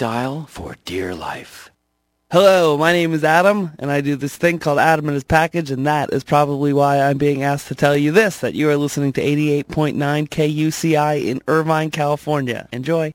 [0.00, 1.70] dial for dear life.
[2.30, 5.70] Hello, my name is Adam, and I do this thing called Adam and His Package,
[5.70, 8.78] and that is probably why I'm being asked to tell you this, that you are
[8.78, 9.94] listening to 88.9
[10.30, 12.66] KUCI in Irvine, California.
[12.72, 13.12] Enjoy.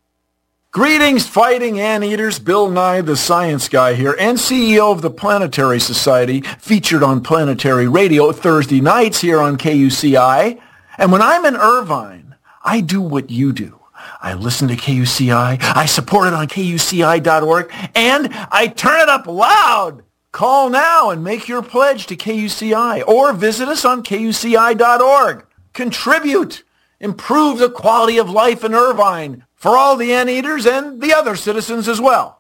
[0.69, 2.37] Greetings, fighting anteaters.
[2.37, 7.87] Bill Nye, the science guy here, and CEO of the Planetary Society, featured on Planetary
[7.87, 10.61] Radio Thursday nights here on KUCI.
[10.99, 13.79] And when I'm in Irvine, I do what you do.
[14.21, 20.03] I listen to KUCI, I support it on KUCI.org, and I turn it up loud.
[20.31, 25.45] Call now and make your pledge to KUCI, or visit us on KUCI.org.
[25.73, 26.63] Contribute.
[26.99, 31.87] Improve the quality of life in Irvine for all the anteaters and the other citizens
[31.87, 32.39] as well.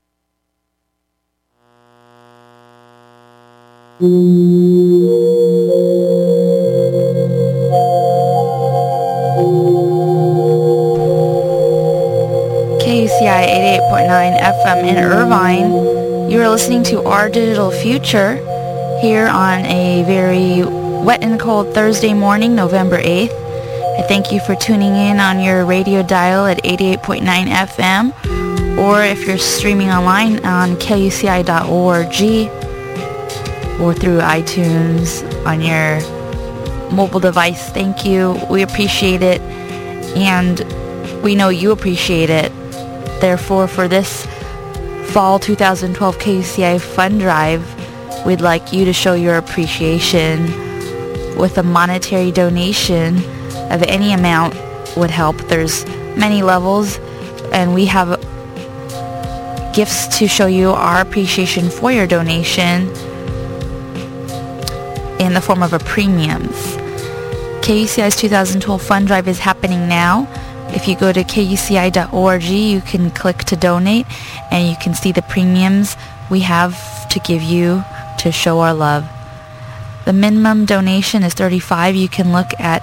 [13.21, 16.31] KUCI 88.9 FM in Irvine.
[16.31, 18.37] You are listening to Our Digital Future
[19.03, 20.65] here on a very
[21.05, 23.29] wet and cold Thursday morning, November 8th.
[23.99, 29.27] I thank you for tuning in on your radio dial at 88.9 FM or if
[29.27, 31.43] you're streaming online on kuci.org
[33.83, 36.01] or through iTunes on your
[36.91, 37.69] mobile device.
[37.69, 38.41] Thank you.
[38.49, 39.43] We appreciate it
[40.17, 40.61] and
[41.23, 42.51] we know you appreciate it.
[43.21, 44.27] Therefore, for this
[45.13, 47.65] fall 2012 KUCI Fund Drive,
[48.25, 50.45] we'd like you to show your appreciation
[51.37, 53.17] with a monetary donation
[53.71, 54.55] of any amount
[54.97, 55.37] would help.
[55.49, 55.85] There's
[56.17, 56.99] many levels
[57.53, 58.21] and we have
[59.75, 62.89] gifts to show you our appreciation for your donation
[65.21, 66.77] in the form of a premiums.
[67.63, 70.27] KUCI's 2012 Fund Drive is happening now.
[70.75, 74.07] If you go to kuci.org, you can click to donate
[74.51, 75.97] and you can see the premiums
[76.31, 77.85] we have to give you
[78.19, 79.09] to show our love.
[80.05, 81.95] The minimum donation is 35.
[81.97, 82.83] You can look at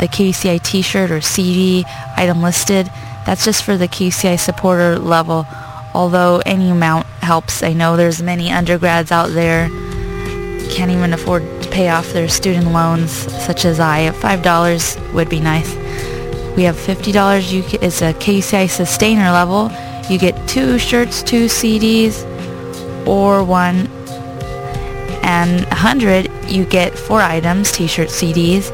[0.00, 1.84] the KUCI t-shirt or CD
[2.16, 2.90] item listed.
[3.24, 5.46] That's just for the KUCI supporter level,
[5.94, 7.62] although any amount helps.
[7.62, 9.68] I know there's many undergrads out there
[10.76, 14.10] can't even afford to pay off their student loans, such as I.
[14.10, 15.85] $5 would be nice.
[16.56, 17.52] We have $50.
[17.52, 19.70] You it's a KCI sustainer level.
[20.08, 22.24] You get two shirts, two CDs,
[23.06, 23.88] or one.
[25.22, 28.70] And 100, you get four items, t-shirts, CDs,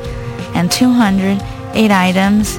[0.54, 1.42] and 200,
[1.74, 2.58] eight items.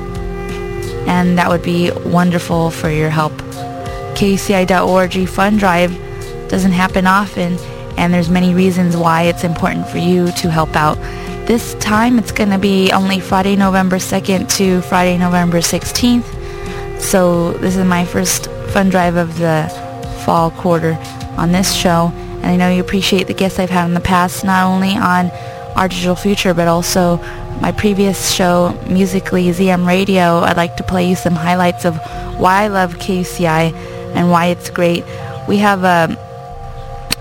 [1.08, 3.34] And that would be wonderful for your help.
[4.16, 5.92] KCI.org fund drive
[6.50, 7.58] doesn't happen often,
[7.98, 10.98] and there's many reasons why it's important for you to help out.
[11.46, 17.02] This time it's going to be only Friday, November 2nd to Friday, November 16th.
[17.02, 19.68] So this is my first fun drive of the
[20.24, 20.98] fall quarter
[21.36, 22.14] on this show.
[22.16, 25.32] And I know you appreciate the guests I've had in the past, not only on
[25.76, 27.18] Our Digital Future, but also
[27.60, 30.40] my previous show, Musically ZM Radio.
[30.40, 31.98] I'd like to play you some highlights of
[32.40, 33.74] why I love KCI
[34.16, 35.04] and why it's great.
[35.50, 36.18] We have a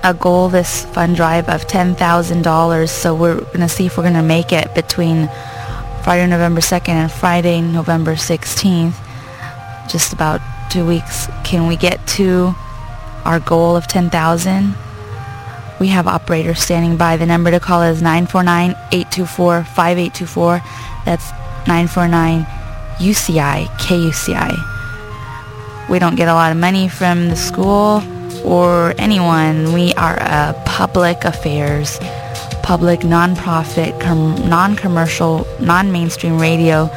[0.05, 4.15] a goal this fund drive of $10,000 so we're going to see if we're going
[4.15, 5.29] to make it between
[6.03, 8.95] Friday, November 2nd and Friday, November 16th.
[9.89, 10.41] Just about
[10.71, 11.29] two weeks.
[11.45, 12.53] Can we get to
[13.25, 14.75] our goal of 10,000?
[15.79, 17.17] We have operators standing by.
[17.17, 20.61] The number to call is 949-824-5824.
[21.05, 21.31] That's
[21.67, 24.57] 949-UCI, KUCI.
[25.89, 28.03] We don't get a lot of money from the school
[28.45, 29.73] or anyone.
[29.73, 31.99] We are a public affairs,
[32.63, 36.91] public nonprofit, com- non-commercial, non-mainstream radio.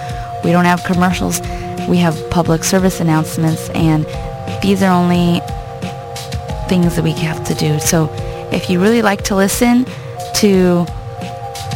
[0.43, 1.39] We don't have commercials.
[1.87, 4.05] We have public service announcements and
[4.61, 5.41] these are only
[6.67, 7.79] things that we have to do.
[7.79, 8.09] So
[8.51, 9.85] if you really like to listen
[10.35, 10.85] to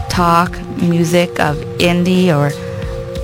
[0.10, 0.51] talk
[0.81, 2.51] music of indie or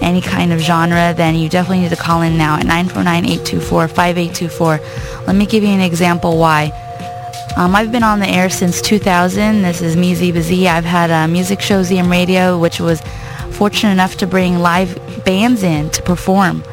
[0.02, 5.28] any kind of genre, then you definitely need to call in now at 949-824-5824.
[5.28, 6.72] Let me give you an example why.
[7.58, 9.62] Um, I've been on the air since 2000.
[9.62, 10.68] This is me, Ziba Z.
[10.68, 13.02] I've had a music show, ZM Radio, which was
[13.52, 16.64] fortunate enough to bring live bands in to perform.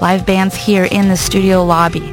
[0.00, 2.12] Live bands here in the studio lobby.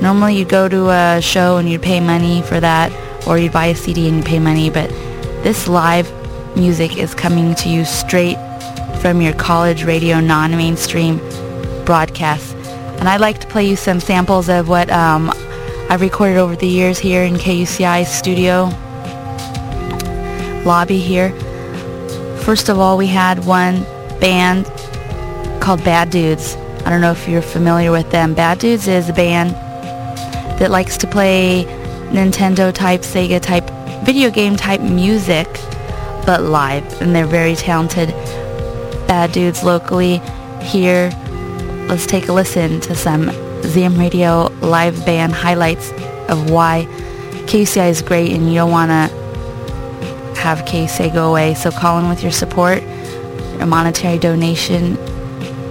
[0.00, 2.92] Normally you'd go to a show and you'd pay money for that,
[3.26, 4.88] or you'd buy a CD and you pay money, but
[5.42, 6.10] this live
[6.56, 8.36] music is coming to you straight
[9.00, 11.18] from your college radio non-mainstream
[11.84, 12.52] broadcasts.
[12.98, 15.30] And I'd like to play you some samples of what um,
[15.88, 18.70] I've recorded over the years here in KUCI's studio
[20.66, 21.30] lobby here.
[22.40, 23.84] First of all, we had one
[24.18, 24.66] band
[25.60, 26.56] called Bad Dudes.
[26.84, 28.34] I don't know if you're familiar with them.
[28.34, 29.50] Bad Dudes is a band
[30.58, 31.64] that likes to play
[32.10, 33.68] Nintendo type, Sega type,
[34.04, 35.46] video game type music,
[36.26, 37.00] but live.
[37.00, 38.10] And they're very talented
[39.06, 40.18] bad dudes locally
[40.60, 41.10] here.
[41.88, 43.26] Let's take a listen to some
[43.62, 45.92] ZM Radio live band highlights
[46.28, 46.86] of why
[47.46, 49.26] KUCI is great and you don't want to
[50.40, 51.54] have KUCI go away.
[51.54, 52.82] So call in with your support.
[53.60, 54.98] A monetary donation,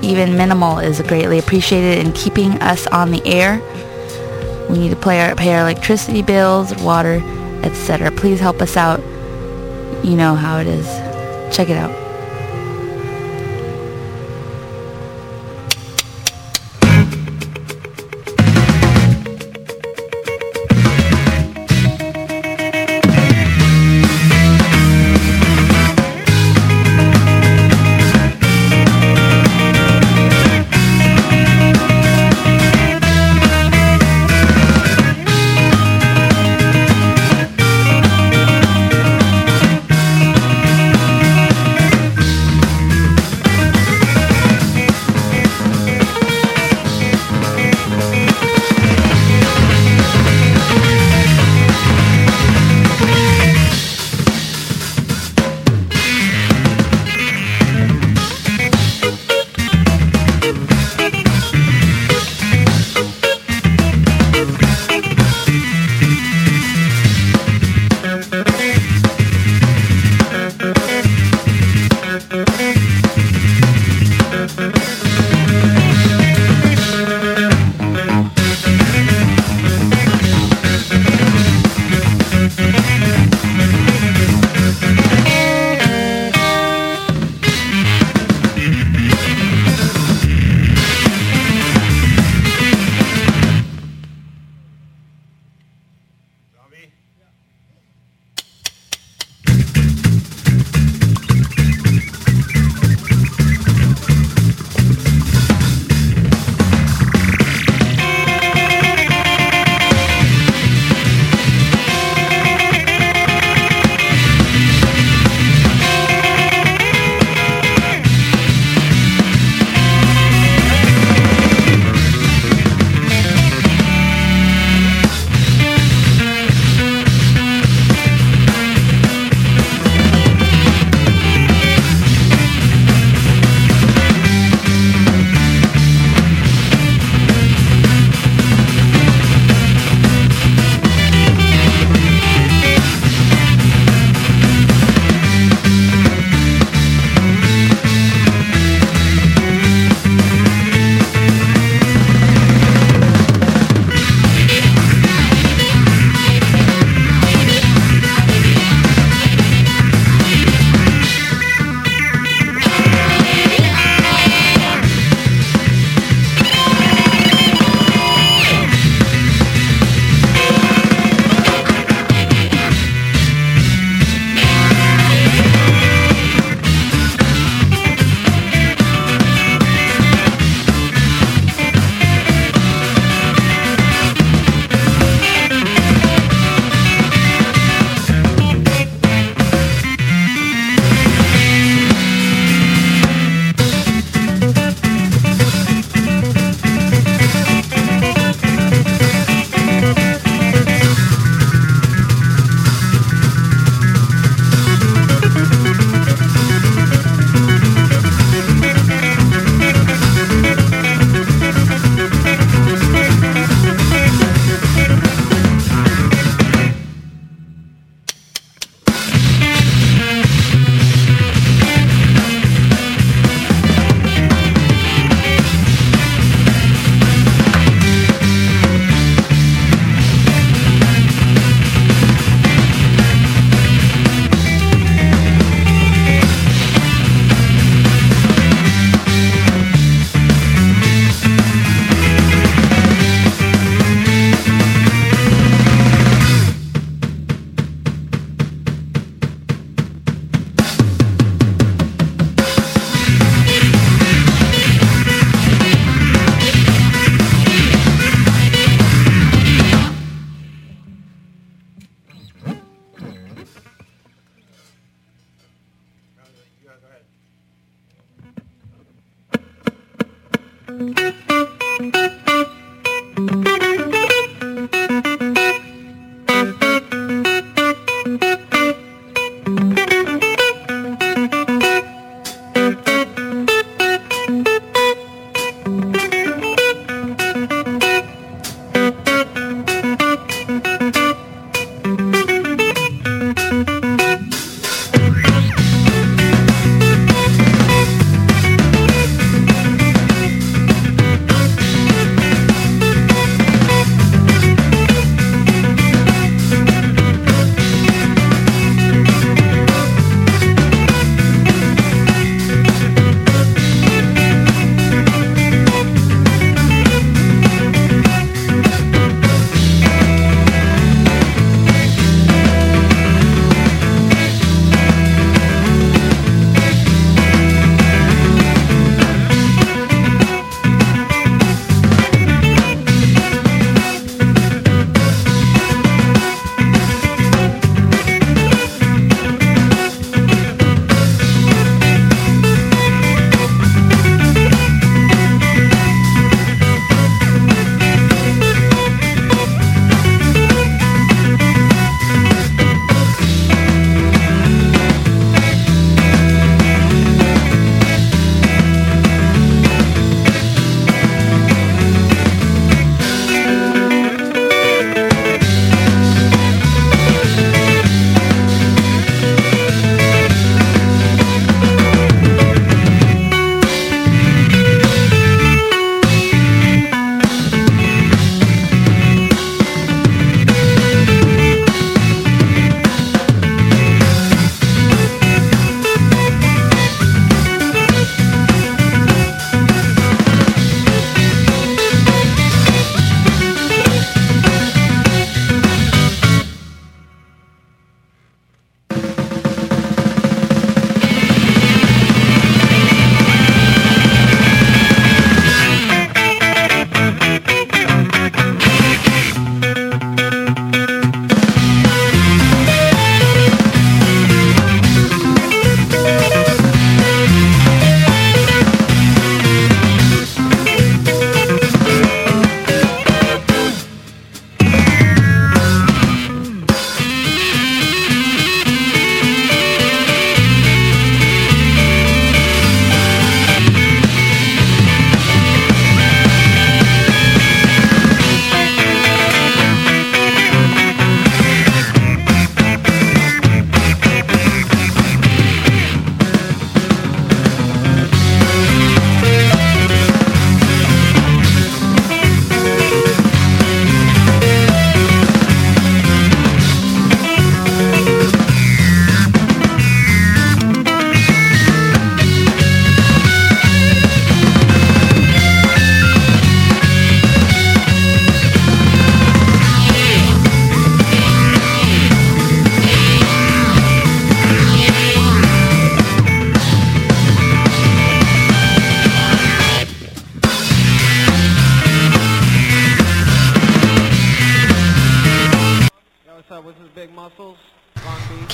[0.03, 3.61] even minimal, is greatly appreciated in keeping us on the air.
[4.69, 7.21] We need to our, pay our electricity bills, water,
[7.63, 8.11] etc.
[8.11, 8.99] Please help us out.
[10.03, 10.85] You know how it is.
[11.55, 12.04] Check it out.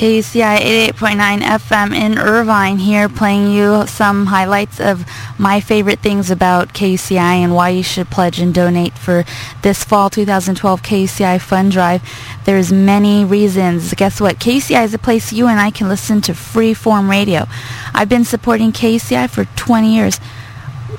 [0.01, 0.57] KUCI
[0.97, 5.05] 88.9 FM in Irvine here playing you some highlights of
[5.37, 9.25] my favorite things about KUCI and why you should pledge and donate for
[9.61, 12.01] this fall 2012 KUCI Fund Drive.
[12.45, 13.93] There's many reasons.
[13.93, 14.39] Guess what?
[14.39, 17.45] KUCI is a place you and I can listen to free form radio.
[17.93, 20.19] I've been supporting KUCI for 20 years.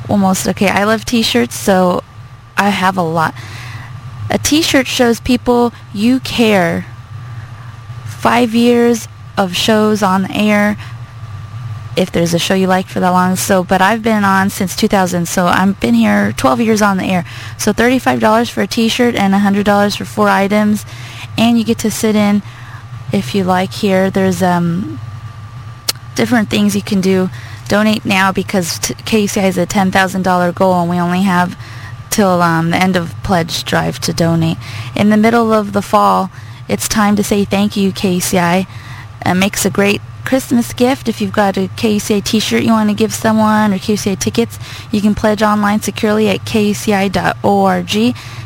[0.08, 0.46] Almost.
[0.46, 2.04] Okay, I love t-shirts, so
[2.56, 3.34] I have a lot.
[4.30, 6.86] A t-shirt shows people you care
[8.22, 10.76] five years of shows on air
[11.96, 13.34] if there's a show you like for that long.
[13.34, 17.04] So, but I've been on since 2000, so I've been here 12 years on the
[17.04, 17.24] air.
[17.58, 20.86] So $35 for a t-shirt and $100 for four items,
[21.36, 22.42] and you get to sit in
[23.12, 24.08] if you like here.
[24.08, 25.00] There's um,
[26.14, 27.28] different things you can do.
[27.68, 31.58] Donate now because t- KUCI has a $10,000 goal, and we only have
[32.10, 34.58] till um, the end of pledge drive to donate.
[34.94, 36.30] In the middle of the fall,
[36.68, 38.66] it's time to say thank you, KCI.
[39.24, 41.08] It makes a great Christmas gift.
[41.08, 44.58] If you've got a KUCI t-shirt you want to give someone or KUCI tickets,
[44.90, 47.90] you can pledge online securely at kuci.org,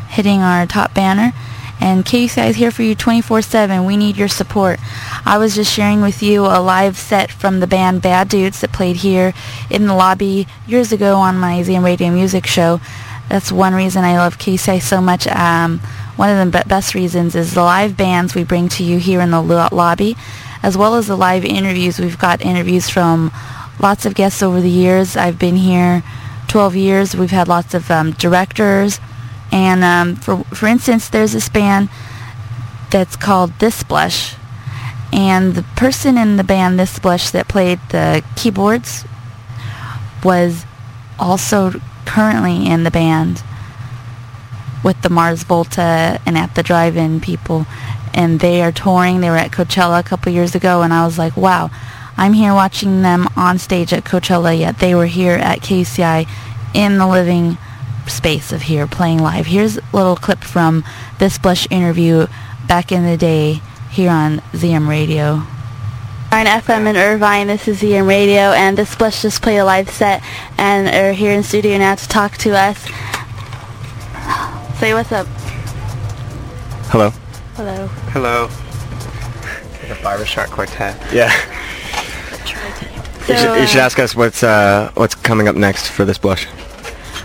[0.09, 1.33] hitting our top banner.
[1.79, 3.87] And KUCI is here for you 24-7.
[3.87, 4.81] We need your support.
[5.27, 8.73] I was just sharing with you a live set from the band Bad Dudes that
[8.73, 9.35] played here
[9.71, 12.81] in the lobby years ago on my ZM Radio Music Show.
[13.29, 15.27] That's one reason I love KUCI so much.
[15.27, 15.81] Um,
[16.17, 19.31] one of the best reasons is the live bands we bring to you here in
[19.31, 20.17] the lo- lobby,
[20.63, 21.99] as well as the live interviews.
[21.99, 23.31] We've got interviews from
[23.79, 25.17] lots of guests over the years.
[25.17, 26.03] I've been here
[26.49, 27.17] 12 years.
[27.17, 28.99] We've had lots of um, directors.
[29.53, 31.91] And um, for, for instance, there's this band
[32.91, 34.37] that's called This Blush.
[35.13, 39.05] And the person in the band This Blush that played the keyboards
[40.25, 40.65] was
[41.19, 41.73] also
[42.07, 43.43] currently in the band
[44.83, 47.67] with the Mars Volta and at the drive-in people.
[48.15, 49.21] And they are touring.
[49.21, 50.83] They were at Coachella a couple years ago.
[50.83, 51.71] And I was like, wow,
[52.17, 56.27] I'm here watching them on stage at Coachella, yet they were here at KCI
[56.73, 57.59] in the living
[58.07, 59.47] space of here playing live.
[59.47, 60.83] Here's a little clip from
[61.19, 62.27] this Blush interview
[62.67, 63.61] back in the day
[63.91, 65.43] here on ZM Radio.
[66.33, 69.91] On FM in Irvine, this is ZM Radio, and this Blush just played a live
[69.91, 70.23] set
[70.57, 72.87] and are here in studio now to talk to us.
[74.79, 75.27] Say what's up.
[76.91, 77.11] Hello.
[77.55, 77.87] Hello.
[78.13, 78.47] Hello.
[79.89, 80.97] The Barber Shark Quartet.
[81.13, 81.31] Yeah.
[83.27, 86.19] So, you, should, you should ask us what's uh, what's coming up next for this
[86.19, 86.45] blush.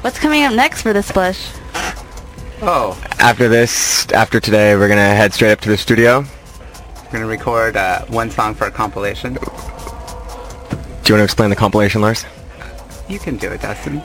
[0.01, 1.51] What's coming up next for this Blush?
[2.63, 6.21] Oh, After this, after today, we're gonna head straight up to the studio.
[7.05, 9.33] we're gonna record uh, one song for a compilation.
[9.33, 9.47] Do you
[11.15, 12.25] want to explain the compilation, Lars?
[13.09, 14.01] You can do it, Dustin.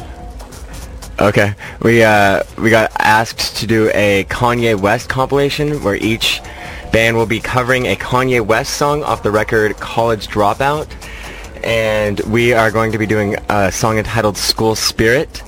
[1.19, 1.55] Okay.
[1.81, 6.43] We uh, we got asked to do a Kanye West compilation where each
[6.93, 10.87] band will be covering a Kanye West song off the record College Dropout.
[11.65, 15.43] And we are going to be doing a song entitled School Spirit.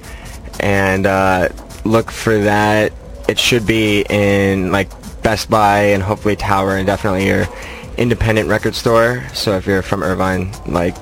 [0.59, 1.51] And uh,
[1.85, 2.93] look for that.
[3.29, 4.89] It should be in like
[5.23, 7.47] Best Buy and hopefully Tower and definitely your
[7.99, 9.23] independent record store.
[9.35, 10.97] So if you're from Irvine, like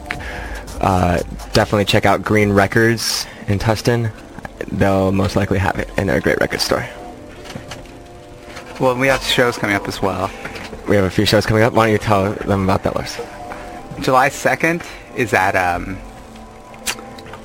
[0.81, 1.19] uh,
[1.53, 4.11] definitely check out Green Records in Tustin.
[4.73, 6.87] They'll most likely have it, in they're a great record store.
[8.81, 10.31] Well, we have shows coming up as well.
[10.89, 11.73] We have a few shows coming up.
[11.73, 13.17] Why don't you tell them about that, Lars?
[14.01, 14.85] July 2nd
[15.17, 15.97] is at, um,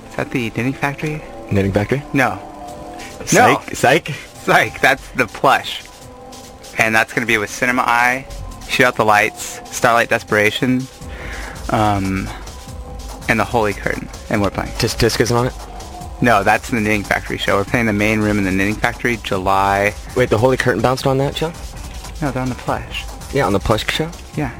[0.10, 1.22] is that the Knitting Factory?
[1.52, 2.04] Knitting Factory?
[2.14, 2.38] No.
[3.26, 3.76] Psych?
[3.76, 4.08] Psych?
[4.10, 5.84] Psych, that's the plush.
[6.78, 8.28] And that's going to be with Cinema Eye,
[8.68, 10.82] Shoot Out the Lights, Starlight Desperation,
[11.70, 12.28] um,
[13.30, 14.10] and The Holy Curtain.
[14.30, 14.72] And we're playing.
[14.74, 15.54] Tisk Tisk isn't on it?
[16.22, 17.58] No, that's the Knitting Factory show.
[17.58, 19.94] We're playing the main room in the Knitting Factory July...
[20.16, 21.52] Wait, the Holy Curtain bounced on that show?
[22.22, 23.06] No, they're on the plush.
[23.34, 24.12] Yeah, on the Plush show?
[24.36, 24.52] Yeah.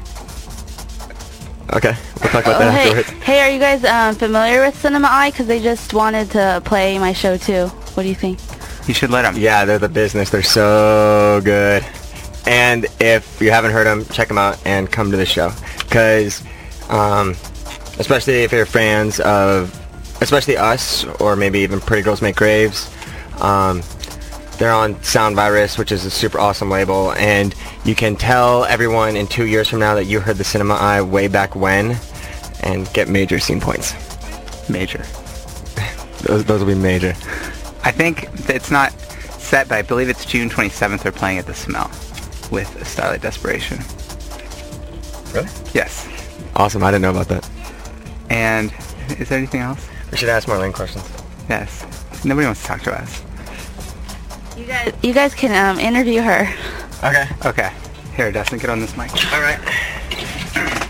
[1.74, 3.22] Okay, we'll talk about Oh, that hey, afterwards.
[3.24, 5.30] hey, are you guys um, familiar with Cinema Eye?
[5.30, 7.66] Because they just wanted to play my show too.
[7.94, 8.38] What do you think?
[8.88, 9.36] You should let them.
[9.38, 10.28] Yeah, they're the business.
[10.30, 11.84] They're so good.
[12.46, 15.50] And if you haven't heard them, check them out and come to the show.
[15.78, 16.42] Because,
[16.90, 17.30] um,
[17.98, 19.70] especially if you're fans of,
[20.22, 22.90] especially us, or maybe even Pretty Girls Make Graves,
[23.40, 23.82] um,
[24.58, 27.12] they're on Sound Virus, which is a super awesome label.
[27.12, 27.54] And
[27.84, 31.02] you can tell everyone in two years from now that you heard the Cinema Eye
[31.02, 31.96] way back when
[32.60, 33.94] and get major scene points.
[34.68, 34.98] Major.
[36.22, 37.16] Those, those will be major.
[37.82, 41.02] I think it's not set, but I believe it's June 27th.
[41.02, 41.90] They're playing at the Smell
[42.52, 43.78] with Starlight Desperation.
[45.34, 45.48] Really?
[45.74, 46.08] Yes.
[46.54, 46.84] Awesome.
[46.84, 47.50] I didn't know about that.
[48.30, 48.72] And
[49.18, 49.88] is there anything else?
[50.12, 51.04] We should ask Marlene questions.
[51.48, 51.84] Yes.
[52.24, 53.22] Nobody wants to talk to us.
[54.56, 56.46] You guys, you guys can um, interview her.
[57.02, 57.26] Okay.
[57.44, 57.72] Okay.
[58.14, 59.10] Here, Dustin, get on this mic.
[59.32, 59.58] All right.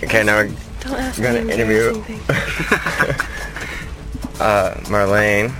[0.03, 0.49] Okay, now we're
[0.81, 2.29] Don't ask We're gonna interview- embarrassing things.
[4.41, 5.55] uh, Marlene.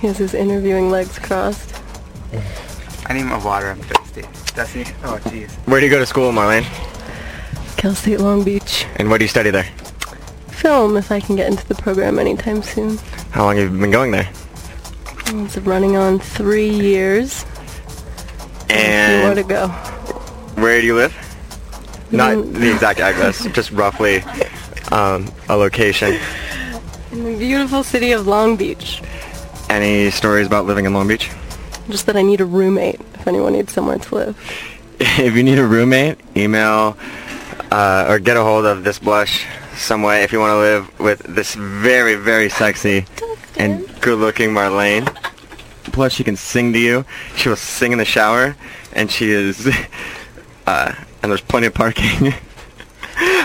[0.00, 1.74] He has his interviewing legs crossed.
[3.06, 3.70] I need more water.
[3.70, 4.22] I'm thirsty.
[4.54, 5.50] Dustin, oh jeez.
[5.68, 6.64] Where do you go to school, Marlene?
[7.76, 8.86] Cal State Long Beach.
[8.96, 9.66] And what do you study there?
[10.56, 12.98] Film if I can get into the program anytime soon.
[13.30, 14.28] How long have you been going there?
[15.26, 17.44] It's running on three years.
[18.70, 19.68] And More to go.
[20.60, 21.14] where do you live?
[22.10, 22.54] Not Mm.
[22.54, 24.22] the exact address, just roughly
[24.92, 26.18] um, a location.
[27.12, 29.02] In the beautiful city of Long Beach.
[29.68, 31.30] Any stories about living in Long Beach?
[31.90, 34.36] Just that I need a roommate if anyone needs somewhere to live.
[35.00, 36.96] if you need a roommate, email
[37.70, 39.44] uh, or get a hold of this blush
[39.76, 43.04] some way if you want to live with this very, very sexy
[43.56, 45.06] and good-looking Marlene.
[45.84, 47.04] Plus, she can sing to you.
[47.36, 48.56] She will sing in the shower,
[48.92, 49.68] and she is.
[50.68, 52.34] Uh, and there's plenty of parking.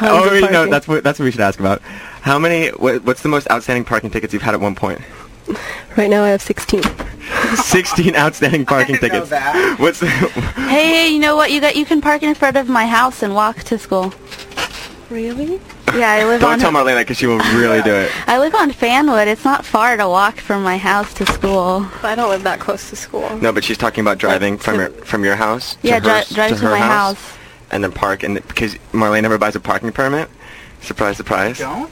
[0.02, 1.80] oh, of wait, no, that's what that's what we should ask about.
[1.84, 2.70] How many?
[2.70, 5.02] What, what's the most outstanding parking tickets you've had at one point?
[5.98, 6.82] Right now I have 16.
[7.56, 9.30] 16 outstanding parking didn't know tickets.
[9.30, 9.76] that.
[9.80, 11.52] What's the, Hey, hey, you know what?
[11.52, 14.14] You got you can park in front of my house and walk to school.
[15.12, 15.60] Really?
[15.94, 16.40] Yeah, I live on...
[16.40, 18.12] Don't on tell Marlena because she will really do it.
[18.28, 19.28] I live on Fanwood.
[19.28, 21.86] It's not far to walk from my house to school.
[22.02, 23.30] But I don't live that close to school.
[23.38, 25.76] No, but she's talking about driving from your from your house.
[25.82, 27.38] Yeah, to her, dri- drive to her my house.
[27.72, 28.24] and then park.
[28.24, 30.30] And because Marlene never buys a parking permit.
[30.80, 31.60] Surprise, surprise.
[31.60, 31.92] Don't?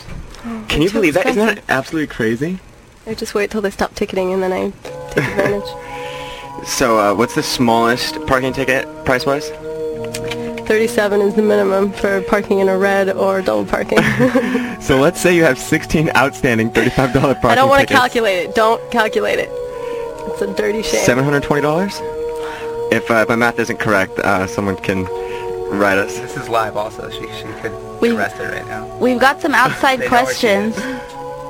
[0.69, 1.25] Can you too believe that?
[1.27, 2.59] Isn't that absolutely crazy?
[3.05, 4.69] I just wait till they stop ticketing and then I
[5.09, 6.67] take advantage.
[6.67, 9.51] So, uh, what's the smallest parking ticket price-wise?
[10.69, 13.97] 37 is the minimum for parking in a red or double parking.
[14.79, 18.55] So let's say you have 16 outstanding $35 parking I don't want to calculate it.
[18.55, 19.49] Don't calculate it.
[19.51, 21.01] It's a dirty shame.
[21.05, 22.91] $720?
[22.91, 25.03] If, uh, if my math isn't correct, uh, someone can
[25.77, 26.17] write us.
[26.19, 27.09] This is live also.
[27.09, 28.85] She, she could We- be arrested right now.
[28.97, 30.77] We've got some outside They know where she questions.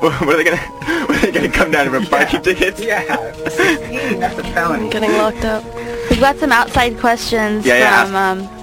[0.01, 0.57] what are they gonna?
[1.05, 2.79] What are they gonna come down and for parking tickets?
[2.81, 3.03] Yeah.
[3.47, 4.89] 16, that's a I'm felony.
[4.89, 5.63] getting locked up.
[6.09, 8.58] We've got some outside questions Yeah, yeah, from um,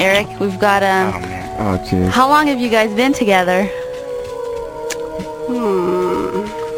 [0.00, 0.40] Eric.
[0.40, 1.14] We've got um.
[1.14, 1.56] Oh, man.
[1.60, 2.08] Oh, jeez.
[2.08, 3.66] How long have you guys been together?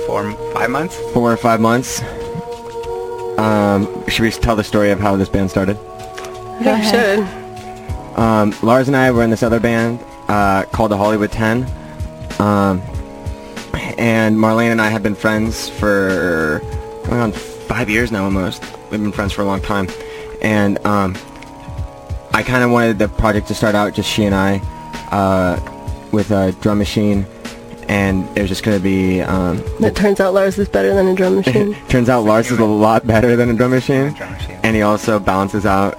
[0.06, 0.98] Four, five months?
[1.12, 2.02] Four or five months.
[3.38, 5.76] Um, should we tell the story of how this band started?
[6.60, 7.18] You ahead.
[7.18, 8.18] should.
[8.18, 11.64] Um, Lars and I were in this other band uh, called the Hollywood Ten.
[12.38, 12.82] Um,
[13.98, 16.60] and Marlene and I have been friends for
[17.04, 18.62] going on five years now almost.
[18.90, 19.88] We've been friends for a long time.
[20.40, 21.14] And um,
[22.34, 24.58] I kind of wanted the project to start out just she and I
[25.10, 25.60] uh,
[26.12, 27.26] with a drum machine.
[27.88, 29.20] And it was just going to be...
[29.20, 31.74] Um, It turns out Lars is better than a drum machine.
[31.88, 34.12] turns out Lars is a lot better than a drum machine.
[34.14, 34.58] Drum machine.
[34.62, 35.98] And he also balances out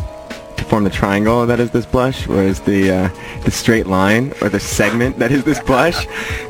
[0.58, 3.10] to form the triangle that is this blush, whereas the uh,
[3.44, 6.08] the straight line or the segment that is this blush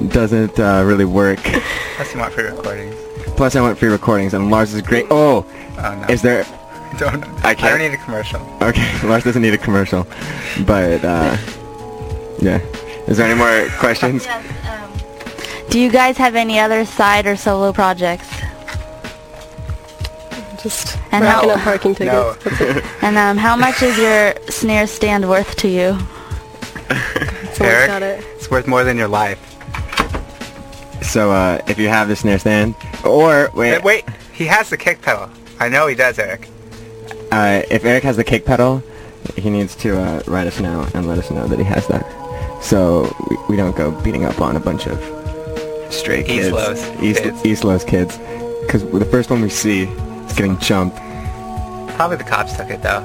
[0.10, 1.40] doesn't uh, really work.
[1.40, 2.96] Plus you want free recordings.
[3.36, 5.08] Plus, I want free recordings, and Lars is great.
[5.10, 5.46] Oh,
[5.80, 6.14] Oh, no.
[6.14, 6.46] is there?
[6.98, 7.24] Don't.
[7.46, 8.40] I I, can't- don't need a commercial.
[8.62, 10.06] Okay, Lars doesn't need a commercial,
[10.66, 11.36] but uh,
[12.40, 12.60] yeah.
[13.08, 14.28] Is there any more questions?
[15.70, 18.30] Do you guys have any other side or solo projects?
[20.62, 22.46] Just And racking how- up parking tickets.
[22.62, 22.82] No.
[23.02, 25.98] And um, how much is your snare stand worth to you?
[27.60, 27.88] Eric?
[27.88, 28.24] got it.
[28.36, 29.40] It's worth more than your life.
[31.04, 34.06] So uh, if you have the snare stand, or wait, Wait, wait.
[34.32, 35.30] He has the kick pedal.
[35.60, 36.48] I know he does, Eric.
[37.34, 38.84] Uh, if Eric has the kick pedal,
[39.36, 42.06] he needs to uh, write us now and let us know that he has that.
[42.64, 44.98] So we, we don't go beating up on a bunch of
[45.92, 46.52] stray East kids.
[46.52, 47.46] Los East, kids.
[47.46, 48.18] East Los kids.
[48.62, 50.96] Because the first one we see is getting jumped.
[51.96, 53.02] Probably the cops took it, though.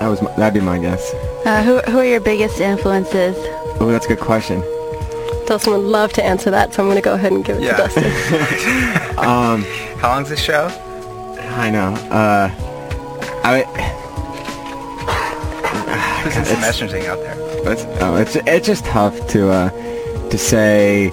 [0.00, 1.12] That was my, that'd be my guess.
[1.44, 3.36] Uh, who, who are your biggest influences?
[3.80, 4.60] Oh, that's a good question.
[5.46, 7.64] Dustin would love to answer that, so I'm going to go ahead and give it
[7.64, 7.76] Yeah.
[7.76, 9.08] to Dustin.
[9.22, 9.62] Um,
[9.98, 10.66] How long's this show?
[11.56, 11.94] I know.
[12.10, 12.48] Uh,
[13.44, 13.62] I.
[16.22, 17.36] Who's some messaging out there?
[17.72, 19.70] It's, oh, it's it's just tough to uh,
[20.30, 21.12] to say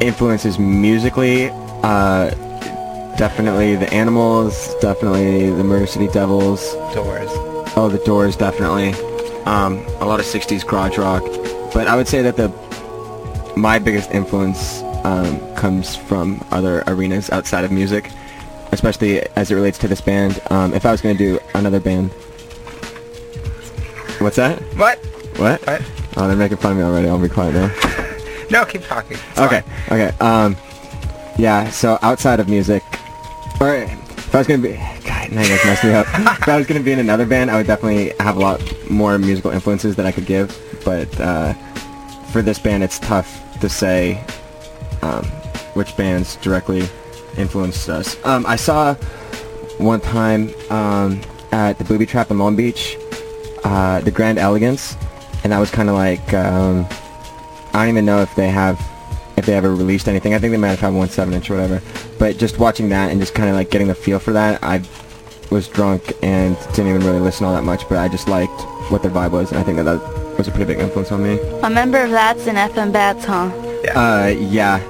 [0.00, 1.50] influences musically.
[1.82, 2.30] Uh,
[3.16, 6.72] definitely the Animals, definitely the Murder City Devils.
[6.94, 7.30] Doors.
[7.76, 8.92] Oh, the Doors, definitely.
[9.44, 11.22] Um, a lot of '60s garage rock,
[11.72, 12.48] but I would say that the
[13.56, 18.10] my biggest influence um, comes from other arenas outside of music,
[18.72, 20.40] especially as it relates to this band.
[20.50, 22.10] Um, if I was going to do another band,
[24.20, 24.60] what's that?
[24.76, 24.98] What?
[25.38, 25.60] What?
[25.66, 25.82] What?
[26.16, 27.08] Oh, they're making fun of me already.
[27.08, 27.74] I'll be quiet now.
[28.48, 29.16] No, keep talking.
[29.30, 30.00] It's Okay, fine.
[30.08, 30.16] okay.
[30.24, 30.56] Um,
[31.36, 31.68] yeah.
[31.70, 32.80] So outside of music,
[33.60, 33.88] all right.
[33.90, 34.74] if I was gonna be,
[35.04, 36.06] God, now you guys messed me up.
[36.14, 39.18] if I was gonna be in another band, I would definitely have a lot more
[39.18, 40.56] musical influences that I could give.
[40.84, 41.54] But uh,
[42.30, 44.22] for this band, it's tough to say
[45.02, 45.24] um,
[45.74, 46.88] which bands directly
[47.38, 48.16] influenced us.
[48.24, 48.94] Um, I saw
[49.78, 51.20] one time um,
[51.52, 52.96] at the Booby Trap in Long Beach,
[53.64, 54.96] uh, the Grand Elegance,
[55.44, 56.32] and that was kind of like.
[56.34, 56.86] Um,
[57.72, 58.80] I don't even know if they have,
[59.36, 60.32] if they ever released anything.
[60.32, 61.82] I think they might have had one seven inch or whatever.
[62.18, 64.82] But just watching that and just kind of like getting the feel for that, I
[65.50, 67.86] was drunk and didn't even really listen all that much.
[67.86, 70.50] But I just liked what their vibe was, and I think that that was a
[70.50, 71.38] pretty big influence on me.
[71.62, 73.50] A member of that's in FM Bats, huh?
[73.94, 74.80] Uh, yeah,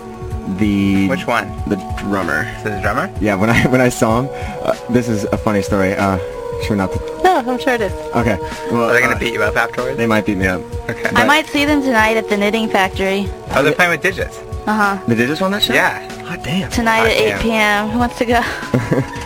[0.58, 1.48] the Which one?
[1.68, 2.42] the drummer.
[2.58, 3.12] Is it the drummer?
[3.20, 4.28] Yeah, when I when I saw him,
[4.62, 5.94] uh, this is a funny story.
[5.94, 6.18] Uh,
[6.64, 6.92] sure not.
[6.92, 7.92] To, no, I'm sure it is.
[8.14, 8.38] okay,
[8.70, 9.96] well, Are they gonna uh, beat you up afterwards?
[9.96, 10.60] They might beat me up.
[10.88, 11.10] Okay.
[11.14, 13.26] I might see them tonight at the Knitting Factory.
[13.54, 14.38] Oh, they're playing with digits.
[14.66, 14.98] Uh-huh.
[15.06, 15.74] They did this on that show.
[15.74, 16.06] Yeah.
[16.22, 16.70] God damn.
[16.72, 17.88] Tonight at 8 p.m.
[17.90, 18.40] Who wants to go?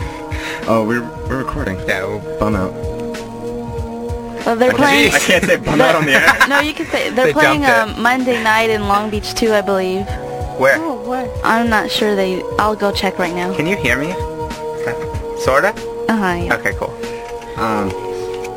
[0.72, 1.76] Oh, we're we're recording.
[1.88, 2.04] Yeah.
[2.04, 2.72] Well, Bum out.
[4.46, 5.12] Well, they're playing...
[5.12, 6.48] I can't say bum out on the air.
[6.48, 7.10] No, you can say...
[7.10, 10.06] They're They playing dumped um, Monday night in Long Beach, too, I believe.
[10.60, 10.76] Where?
[10.78, 11.30] Oh, what?
[11.42, 12.42] I'm not sure they...
[12.58, 13.56] I'll go check right now.
[13.56, 14.12] Can you hear me?
[15.40, 15.68] Sorta?
[16.08, 16.54] Uh-huh, yeah.
[16.56, 16.90] Okay, cool.
[17.58, 17.88] Um,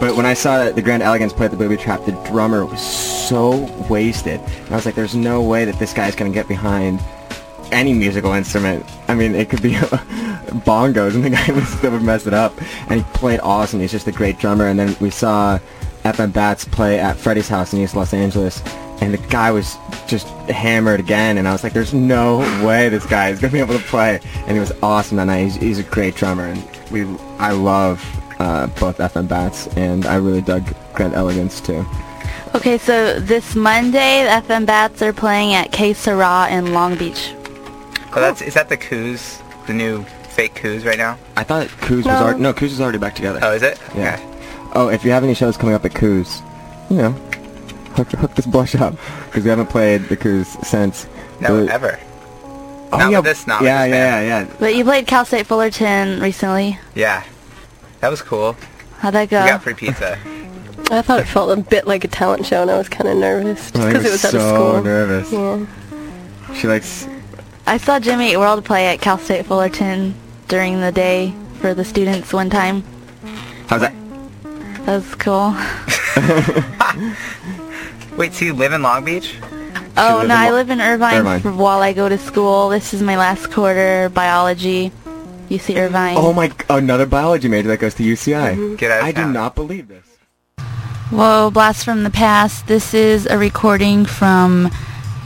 [0.02, 2.82] but when I saw the Grand Elegance play at the Booby Trap, the drummer was
[2.82, 4.42] so wasted.
[4.42, 7.00] And I was like, there's no way that this guy's going to get behind
[7.72, 8.86] any musical instrument.
[9.08, 9.72] I mean, it could be
[10.66, 12.54] bongos, and the guy would still would mess it up.
[12.90, 13.80] And he played awesome.
[13.80, 14.68] He's just a great drummer.
[14.68, 15.58] And then we saw
[16.04, 18.62] FM Bats play at Freddie's house in East Los Angeles.
[19.02, 19.76] And the guy was
[20.08, 23.60] just hammered again, and I was like, "There's no way this guy is gonna be
[23.60, 25.44] able to play." And he was awesome that night.
[25.44, 27.06] He's, he's a great drummer, and we
[27.40, 28.02] I love
[28.40, 31.86] uh, both FM Bats, and I really dug Grand Elegance too.
[32.56, 37.34] Okay, so this Monday, the FM Bats are playing at Que Sera in Long Beach.
[38.16, 41.18] Oh, that's is that the Koo's, the new fake Koo's right now?
[41.36, 42.24] I thought Koo's was No.
[42.24, 43.40] already no Koo's is already back together.
[43.42, 43.80] Oh, is it?
[43.96, 44.14] Yeah.
[44.16, 44.70] Okay.
[44.76, 46.42] Oh, if you have any shows coming up at Koo's,
[46.90, 47.16] you know,
[47.94, 51.08] hook, hook this blush up because we haven't played the Koo's since.
[51.40, 52.00] No, the- ever.
[52.92, 54.28] Oh, Not yeah, with this, not with yeah, this yeah, band.
[54.28, 54.58] yeah, yeah.
[54.60, 56.78] But you played Cal State Fullerton recently.
[56.94, 57.24] Yeah.
[58.02, 58.56] That was cool.
[59.00, 59.42] How'd that go?
[59.44, 60.18] We got free pizza.
[60.92, 63.18] I thought it felt a bit like a talent show, and I was kind of
[63.18, 64.84] nervous just because it was so out of school.
[64.84, 65.32] nervous.
[65.32, 65.66] Yeah.
[66.56, 67.08] She likes.
[67.66, 70.14] I saw Jimmy Eat World play at Cal State Fullerton
[70.48, 72.84] during the day for the students one time.
[73.68, 73.94] How's that?
[74.86, 75.56] That was cool.
[78.18, 79.36] Wait, so you live in Long Beach?
[79.98, 81.58] Oh, no, I live in Irvine, Irvine.
[81.58, 82.70] while I go to school.
[82.70, 84.92] This is my last quarter, biology,
[85.50, 86.16] UC Irvine.
[86.18, 86.52] Oh my!
[86.70, 88.78] Another biology major that goes to UCI.
[88.78, 90.06] Get out of I do not believe this.
[91.10, 92.68] Whoa, blast from the past.
[92.68, 94.70] This is a recording from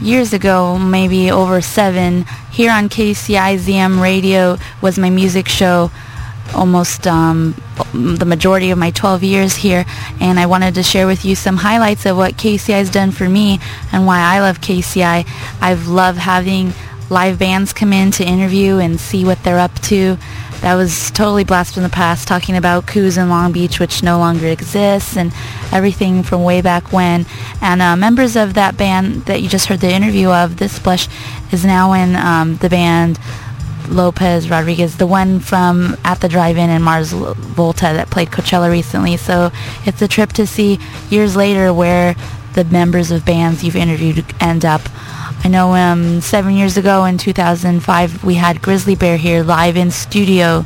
[0.00, 2.24] years ago, maybe over seven.
[2.52, 5.90] Here on KCI ZM Radio was my music show
[6.54, 7.54] almost um,
[7.92, 9.84] the majority of my 12 years here
[10.20, 13.28] and I wanted to share with you some highlights of what KCI has done for
[13.28, 13.60] me
[13.92, 15.26] and why I love KCI.
[15.60, 16.72] I've loved having
[17.10, 20.18] live bands come in to interview and see what they're up to.
[20.60, 24.18] That was totally blast from the past, talking about Koo's in Long Beach, which no
[24.18, 25.32] longer exists, and
[25.72, 27.26] everything from way back when.
[27.62, 31.08] And uh, members of that band that you just heard the interview of, This Blush,
[31.52, 33.20] is now in um, the band
[33.90, 39.16] Lopez Rodriguez, the one from At the Drive-In and Mars Volta that played Coachella recently.
[39.16, 39.50] So
[39.84, 40.78] it's a trip to see
[41.10, 42.14] years later where
[42.54, 44.82] the members of bands you've interviewed end up.
[45.44, 49.90] I know um, seven years ago in 2005 we had Grizzly Bear here live in
[49.90, 50.64] studio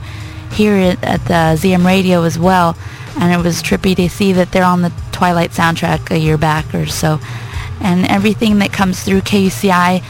[0.53, 2.77] here at, the ZM Radio as well.
[3.19, 6.75] And it was trippy to see that they're on the Twilight soundtrack a year back
[6.75, 7.21] or so.
[7.81, 10.03] And everything that comes through KUCI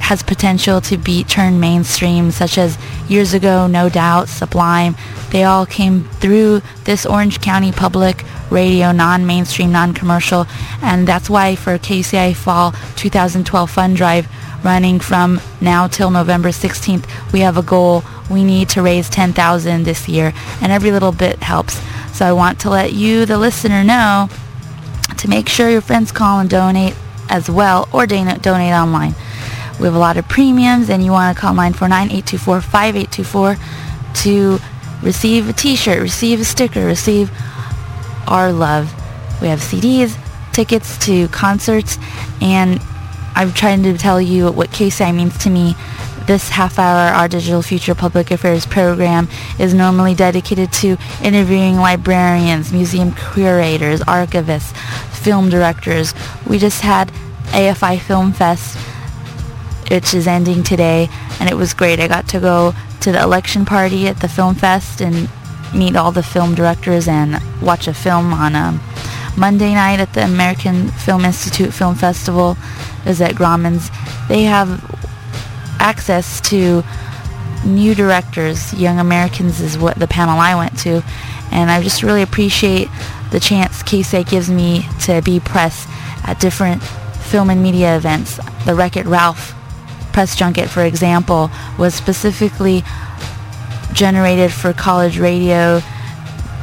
[0.00, 2.78] has potential to be turned mainstream, such as
[3.08, 4.94] years ago, No Doubt, Sublime.
[5.30, 10.46] They all came through this Orange County Public Radio, non-mainstream, non-commercial,
[10.82, 14.28] and that's why for KCI Fall 2012 Fund Drive,
[14.64, 18.02] running from now till November 16th, we have a goal.
[18.30, 21.80] We need to raise 10,000 this year, and every little bit helps.
[22.12, 24.28] So I want to let you, the listener, know
[25.18, 26.94] to make sure your friends call and donate
[27.28, 29.14] as well, or donate, donate online.
[29.78, 33.58] We have a lot of premiums, and you want to call 949-824-5824
[34.22, 34.58] to
[35.02, 37.30] receive a t-shirt, receive a sticker, receive
[38.26, 38.90] our love.
[39.42, 40.16] We have CDs,
[40.52, 41.98] tickets to concerts,
[42.40, 42.80] and
[43.34, 45.74] I'm trying to tell you what KCI means to me.
[46.26, 49.28] This half hour, our Digital Future Public Affairs program
[49.60, 54.74] is normally dedicated to interviewing librarians, museum curators, archivists,
[55.14, 56.14] film directors.
[56.46, 57.12] We just had
[57.52, 58.78] AFI Film Fest
[59.90, 61.08] which is ending today,
[61.40, 62.00] and it was great.
[62.00, 65.28] I got to go to the election party at the film fest and
[65.74, 68.80] meet all the film directors and watch a film on um,
[69.36, 72.56] Monday night at the American Film Institute Film Festival.
[73.04, 73.90] Was at Grauman's.
[74.28, 74.82] They have
[75.78, 76.82] access to
[77.64, 78.74] new directors.
[78.74, 81.04] Young Americans is what the panel I went to,
[81.52, 82.88] and I just really appreciate
[83.30, 85.86] the chance KSA gives me to be press
[86.24, 88.40] at different film and media events.
[88.64, 89.54] The Wreck-It Ralph
[90.16, 92.82] press junket, for example, was specifically
[93.92, 95.82] generated for college radio,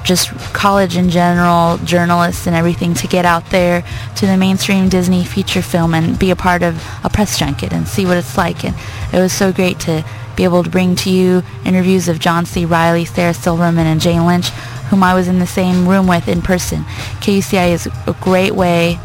[0.04, 3.84] just college in general, journalists and everything to get out there
[4.16, 7.88] to the mainstream Disney feature film and be a part of a press junket and
[7.88, 8.66] see what it's like.
[8.66, 8.74] And
[9.14, 10.04] it was so great to
[10.36, 12.66] be able to bring to you interviews of John C.
[12.66, 14.50] Reilly, Sarah Silverman, and Jane Lynch,
[14.90, 16.86] whom I was in the same room with in person.
[17.22, 18.98] KUCI is a great way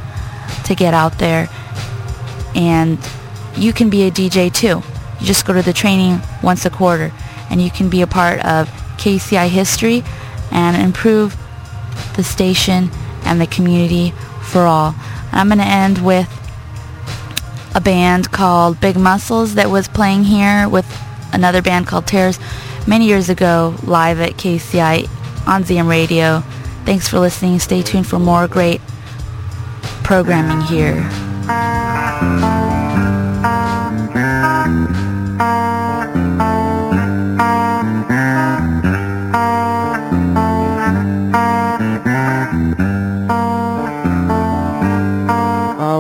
[0.64, 1.50] to get out there
[2.54, 2.98] and
[3.58, 4.82] you can be a DJ too.
[5.20, 7.12] You just go to the training once a quarter
[7.50, 8.68] and you can be a part of
[8.98, 10.04] KUCI history
[10.50, 11.36] and improve
[12.16, 12.90] the station
[13.24, 14.94] and the community for all.
[15.32, 16.28] I'm going to end with
[17.74, 20.86] a band called Big Muscles that was playing here with
[21.32, 22.38] another band called Terrors.
[22.86, 25.08] many years ago live at KUCI
[25.46, 26.40] on ZM Radio.
[26.84, 27.58] Thanks for listening.
[27.58, 28.80] Stay tuned for more great
[30.02, 31.27] programming here.